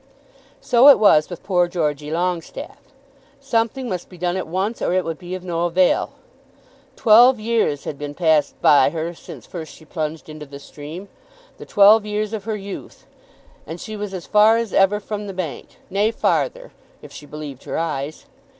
[0.61, 2.91] So it was with poor Georgey Longestaffe.
[3.39, 6.13] Something must be done at once, or it would be of no avail.
[6.95, 11.07] Twelve years had been passed by her since first she plunged into the stream,
[11.59, 13.05] the twelve years of her youth,
[13.67, 16.71] and she was as far as ever from the bank; nay, farther,
[17.03, 18.25] if she believed her eyes.